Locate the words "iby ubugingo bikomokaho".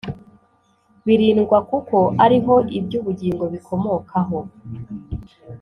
2.77-4.39